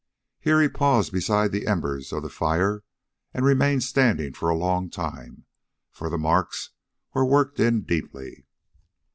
[0.39, 2.83] Here he paused beside the embers of the fire
[3.35, 5.45] and remained standing for a long time,
[5.91, 6.71] for the marks
[7.13, 8.47] were worked in deeply.